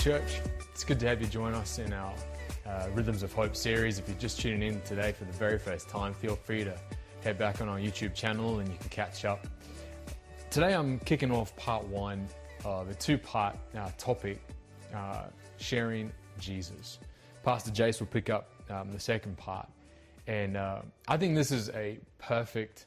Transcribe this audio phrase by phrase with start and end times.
[0.00, 0.40] Church.
[0.72, 2.14] It's good to have you join us in our
[2.66, 3.98] uh, Rhythms of Hope series.
[3.98, 6.74] If you're just tuning in today for the very first time, feel free to
[7.22, 9.46] head back on our YouTube channel and you can catch up.
[10.48, 12.26] Today I'm kicking off part one
[12.64, 14.40] of a two part uh, topic
[14.94, 15.24] uh,
[15.58, 16.98] sharing Jesus.
[17.42, 19.68] Pastor Jace will pick up um, the second part.
[20.26, 22.86] And uh, I think this is a perfect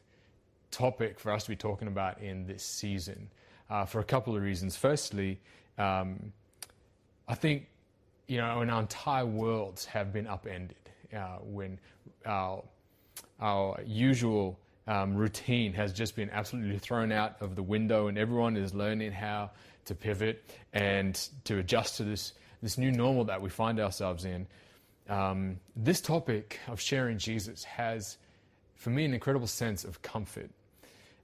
[0.71, 3.30] topic for us to be talking about in this season
[3.70, 4.75] uh, for a couple of reasons.
[4.75, 5.39] Firstly,
[5.78, 6.34] um,
[7.33, 7.65] I think
[8.28, 10.78] you know when our entire worlds have been upended
[11.11, 11.79] uh, when
[12.28, 12.64] our
[13.39, 18.55] our usual um, routine has just been absolutely thrown out of the window, and everyone
[18.55, 19.50] is learning how
[19.86, 24.46] to pivot and to adjust to this this new normal that we find ourselves in.
[25.10, 28.19] Um, this topic of sharing Jesus has,
[28.75, 30.52] for me, an incredible sense of comfort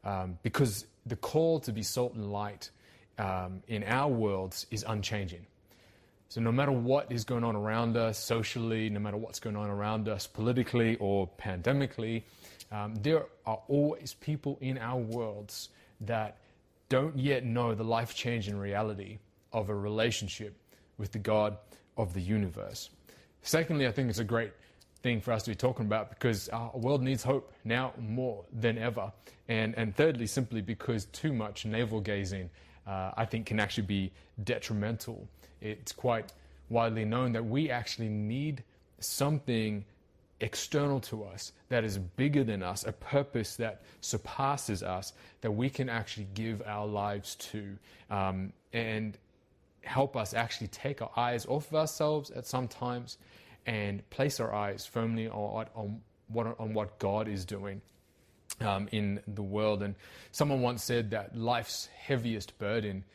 [0.04, 2.72] um, because the call to be salt and light
[3.20, 5.46] um, in our worlds is unchanging.
[6.30, 9.68] So, no matter what is going on around us socially, no matter what's going on
[9.68, 12.22] around us politically or pandemically,
[12.72, 15.70] um, there are always people in our worlds
[16.02, 16.38] that
[16.88, 19.18] don't yet know the life changing reality
[19.54, 20.56] of a relationship
[21.00, 21.58] with the God
[21.98, 22.92] of the universe.
[23.42, 24.52] Secondly, I think it's a great
[25.02, 28.78] thing for us to be talking about because our world needs hope now more than
[28.78, 29.12] ever.
[29.48, 32.52] And, and thirdly, simply because too much navel gazing,
[32.90, 34.12] uh, I think, can actually be
[34.44, 35.28] detrimental.
[35.62, 36.34] It's quite
[36.70, 38.64] widely known that we actually need
[39.00, 39.86] something
[40.42, 45.70] external to us that is bigger than us, a purpose that surpasses us, that we
[45.70, 47.78] can actually give our lives to
[48.10, 49.18] um, and
[49.84, 53.18] help us actually take our eyes off of ourselves at some times
[53.66, 57.82] and place our eyes firmly on, on, what, on what God is doing.
[58.62, 59.82] Um, in the world.
[59.82, 59.96] And
[60.32, 63.06] someone once said that life's heaviest burden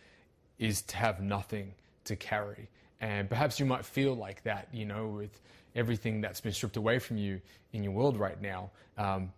[0.59, 2.70] is to have nothing to carry.
[3.00, 5.38] And perhaps you might feel like that, you know, with
[5.75, 7.41] everything that's been stripped away from you
[7.72, 8.71] in your world right now.
[8.97, 9.33] Um,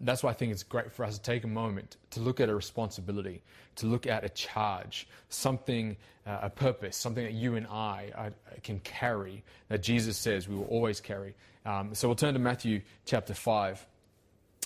[0.00, 2.48] that's why I think it's great for us to take a moment to look at
[2.48, 3.42] a responsibility,
[3.76, 5.96] to look at a charge, something,
[6.26, 8.30] uh, a purpose, something that you and I uh,
[8.62, 11.34] can carry, that Jesus says we will always carry.
[11.66, 13.84] Um, so we'll turn to Matthew chapter 5.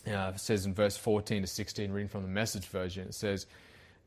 [0.06, 3.46] Uh, it says in verse 14 to 16, reading from the message version, it says,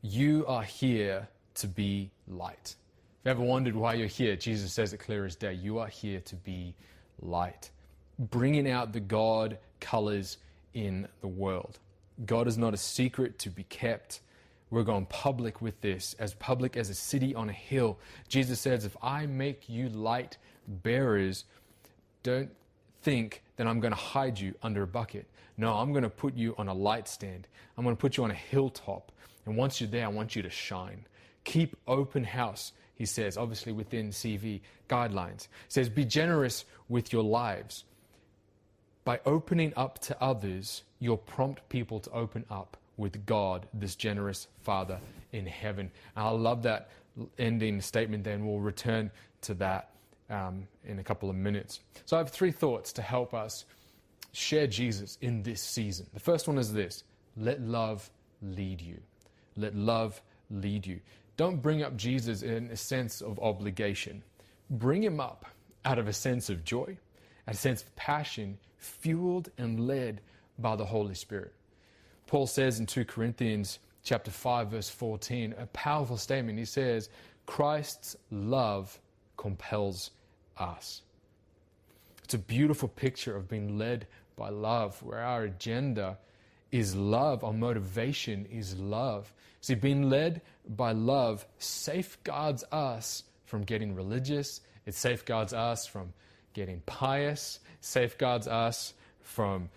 [0.02, 2.74] You are here to be light.
[3.20, 5.54] If you ever wondered why you're here, Jesus says it clear as day.
[5.54, 6.74] You are here to be
[7.20, 7.70] light,
[8.18, 10.38] bringing out the God colors
[10.74, 11.78] in the world.
[12.24, 14.20] God is not a secret to be kept.
[14.70, 17.98] We're going public with this, as public as a city on a hill.
[18.28, 20.36] Jesus says, If I make you light
[20.68, 21.44] bearers,
[22.22, 22.50] don't
[23.06, 25.26] think that I'm going to hide you under a bucket.
[25.56, 27.46] No, I'm going to put you on a light stand.
[27.78, 29.12] I'm going to put you on a hilltop.
[29.46, 31.06] And once you're there, I want you to shine.
[31.44, 35.42] Keep open house, he says, obviously within CV guidelines.
[35.42, 37.84] He says, Be generous with your lives.
[39.04, 44.48] By opening up to others, you'll prompt people to open up with God, this generous
[44.62, 44.98] Father
[45.30, 45.92] in heaven.
[46.16, 46.90] And I love that
[47.38, 49.12] ending statement, then we'll return
[49.42, 49.90] to that
[50.30, 51.80] um, in a couple of minutes.
[52.04, 53.64] So I have three thoughts to help us
[54.32, 56.06] share Jesus in this season.
[56.12, 57.04] The first one is this
[57.36, 58.10] let love
[58.42, 58.98] lead you.
[59.56, 60.20] Let love
[60.50, 61.00] lead you.
[61.36, 64.22] Don't bring up Jesus in a sense of obligation.
[64.70, 65.46] Bring him up
[65.84, 66.96] out of a sense of joy,
[67.46, 70.20] a sense of passion, fueled and led
[70.58, 71.52] by the Holy Spirit.
[72.26, 76.58] Paul says in 2 Corinthians chapter 5 verse 14, a powerful statement.
[76.58, 77.08] He says,
[77.44, 78.98] Christ's love
[79.36, 80.10] compels
[80.58, 81.02] us.
[82.24, 86.18] It's a beautiful picture of being led by love, where our agenda
[86.72, 89.32] is love, our motivation is love.
[89.60, 96.12] See, being led by love safeguards us from getting religious, it safeguards us from
[96.52, 99.68] getting pious, safeguards us from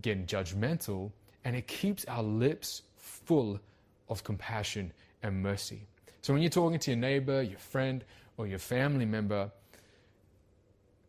[0.00, 1.10] getting judgmental,
[1.44, 3.60] and it keeps our lips full
[4.08, 4.92] of compassion
[5.22, 5.86] and mercy.
[6.22, 8.04] So when you're talking to your neighbor, your friend,
[8.36, 9.50] or your family member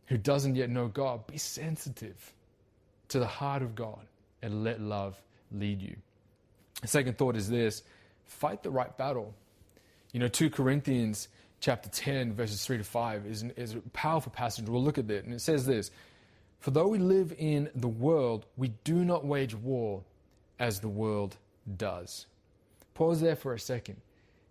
[0.08, 2.34] who doesn't yet know God, be sensitive
[3.10, 4.06] to the heart of God
[4.42, 5.22] and let love
[5.52, 5.96] lead you.
[6.82, 7.84] The second thought is this
[8.26, 9.34] fight the right battle.
[10.12, 11.28] You know, 2 Corinthians
[11.60, 14.68] chapter 10, verses 3 to 5 is, an, is a powerful passage.
[14.68, 15.26] We'll look at it.
[15.26, 15.92] And it says this
[16.60, 20.04] For though we live in the world, we do not wage war
[20.60, 21.38] as the world
[21.78, 22.26] does.
[22.94, 24.02] Pause there for a second.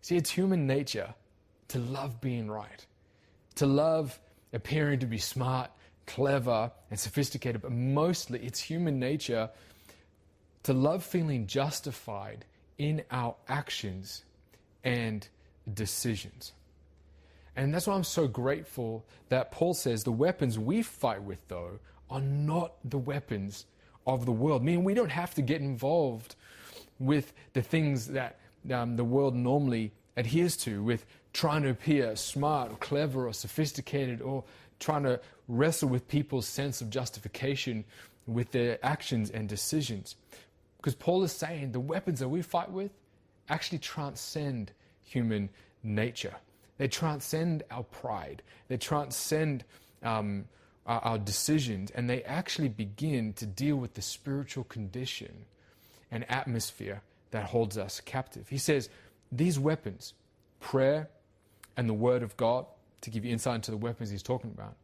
[0.00, 1.14] See, it's human nature
[1.72, 2.84] to love being right,
[3.54, 4.20] to love
[4.52, 5.70] appearing to be smart,
[6.06, 9.48] clever, and sophisticated, but mostly it's human nature
[10.64, 12.44] to love feeling justified
[12.76, 14.22] in our actions
[14.84, 15.26] and
[15.72, 16.52] decisions.
[17.56, 21.78] And that's why I'm so grateful that Paul says the weapons we fight with, though,
[22.10, 23.64] are not the weapons
[24.06, 24.62] of the world.
[24.62, 26.36] Meaning we don't have to get involved
[26.98, 28.38] with the things that
[28.70, 34.20] um, the world normally adheres to, with trying to appear smart or clever or sophisticated
[34.20, 34.44] or
[34.78, 37.84] trying to wrestle with people's sense of justification
[38.26, 40.16] with their actions and decisions.
[40.76, 42.90] Because Paul is saying the weapons that we fight with
[43.48, 44.72] actually transcend
[45.02, 45.48] human
[45.82, 46.34] nature.
[46.78, 48.42] They transcend our pride.
[48.68, 49.64] They transcend
[50.02, 50.46] um,
[50.86, 55.44] our, our decisions, and they actually begin to deal with the spiritual condition
[56.10, 58.48] and atmosphere that holds us captive.
[58.48, 58.88] He says
[59.32, 60.14] these weapons,
[60.60, 61.08] prayer
[61.76, 62.66] and the Word of God,
[63.00, 64.76] to give you insight into the weapons he's talking about,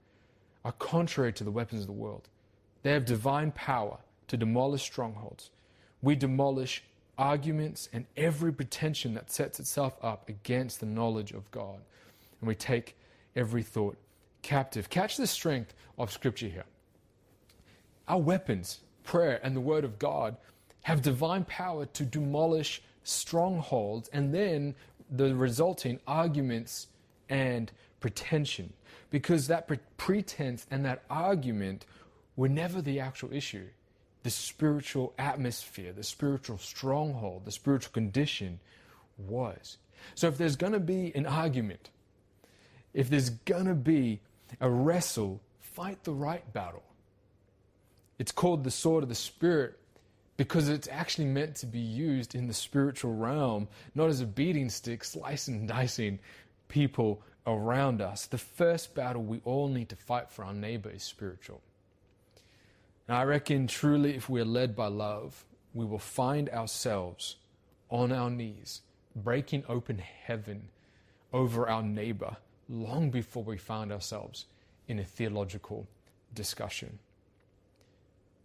[0.65, 2.29] are contrary to the weapons of the world.
[2.83, 3.99] They have divine power
[4.29, 5.51] to demolish strongholds.
[6.03, 6.83] We demolish
[7.17, 11.81] arguments and every pretension that sets itself up against the knowledge of God.
[12.41, 12.97] And we take
[13.37, 13.97] every thought
[14.43, 14.89] captive.
[14.89, 16.65] Catch the strength of Scripture here.
[18.07, 20.37] Our weapons, prayer and the Word of God,
[20.83, 24.75] have divine power to demolish strongholds and then
[25.11, 26.89] the resulting arguments
[27.29, 28.73] and pretension.
[29.11, 31.87] Because that pre- pretense and that argument
[32.37, 33.67] were never the actual issue
[34.25, 38.59] the spiritual atmosphere, the spiritual stronghold, the spiritual condition
[39.17, 39.79] was.
[40.17, 41.91] So if there's going to be an argument,
[42.93, 44.21] if there's going to be
[44.61, 46.83] a wrestle, fight the right battle.
[48.19, 49.78] It's called the sword of the Spirit
[50.39, 54.71] because it's actually meant to be used in the spiritual realm, not as a beating
[54.71, 56.19] stick, slicing and dicing
[56.69, 58.27] people around us.
[58.27, 61.61] The first battle we all need to fight for our neighbor is spiritual.
[63.09, 65.45] And I reckon truly, if we're led by love,
[65.75, 67.37] we will find ourselves
[67.91, 68.83] on our knees,
[69.17, 70.69] breaking open heaven
[71.33, 72.37] over our neighbor
[72.69, 74.47] long before we find ourselves
[74.87, 75.89] in a theological
[76.33, 77.01] discussion.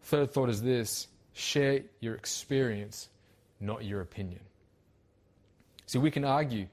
[0.02, 3.10] Third thought is this share your experience,
[3.60, 4.42] not your opinion.
[5.86, 6.68] See, we can argue,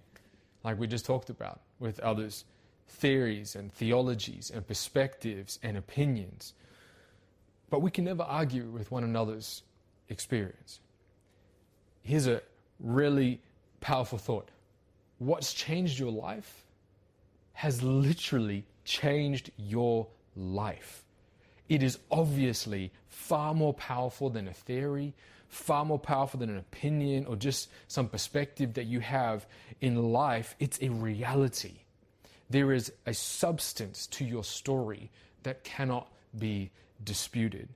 [0.64, 2.44] like we just talked about, with others,
[2.88, 6.54] theories and theologies and perspectives and opinions.
[7.70, 9.62] But we can never argue with one another's
[10.08, 10.80] experience.
[12.02, 12.42] Here's a
[12.78, 13.40] really
[13.80, 14.50] powerful thought
[15.18, 16.64] what's changed your life
[17.52, 21.04] has literally changed your life.
[21.70, 25.14] It is obviously far more powerful than a theory,
[25.48, 29.46] far more powerful than an opinion or just some perspective that you have
[29.80, 30.56] in life.
[30.58, 31.74] It's a reality.
[32.50, 35.10] There is a substance to your story
[35.44, 36.72] that cannot be
[37.04, 37.68] disputed.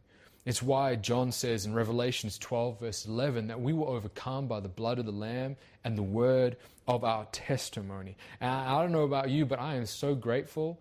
[0.45, 4.69] It's why John says in Revelations 12, verse 11, that we were overcome by the
[4.69, 6.57] blood of the Lamb and the word
[6.89, 8.17] of our testimony.
[8.41, 10.81] And I don't know about you, but I am so grateful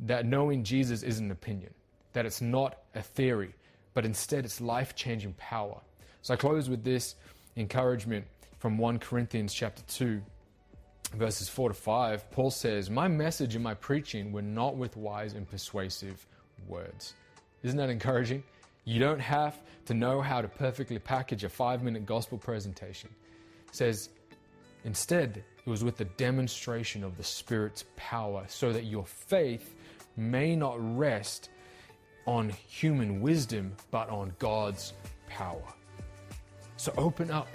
[0.00, 1.74] that knowing Jesus is an opinion,
[2.12, 3.54] that it's not a theory,
[3.94, 5.80] but instead it's life changing power.
[6.22, 7.14] So I close with this
[7.56, 8.24] encouragement
[8.58, 10.20] from 1 Corinthians chapter 2
[11.14, 15.32] verses 4 to 5 paul says my message and my preaching were not with wise
[15.32, 16.26] and persuasive
[16.66, 17.14] words
[17.62, 18.42] isn't that encouraging?
[18.84, 23.10] You don't have to know how to perfectly package a five minute gospel presentation.
[23.68, 24.10] It says,
[24.84, 29.74] instead, it was with the demonstration of the Spirit's power, so that your faith
[30.16, 31.50] may not rest
[32.26, 34.92] on human wisdom, but on God's
[35.28, 35.62] power.
[36.76, 37.48] So open up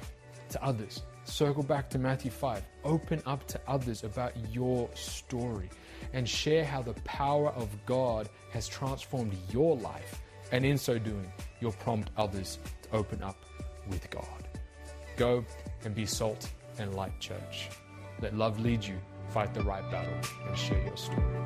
[0.50, 1.04] to others.
[1.26, 2.62] Circle back to Matthew 5.
[2.84, 5.70] Open up to others about your story
[6.12, 10.22] and share how the power of God has transformed your life.
[10.52, 13.38] And in so doing, you'll prompt others to open up
[13.90, 14.50] with God.
[15.18, 15.46] Go
[15.86, 17.70] and be salt and light, church.
[18.22, 18.98] Let love lead you,
[19.30, 20.14] fight the right battle,
[20.48, 21.43] and share your story.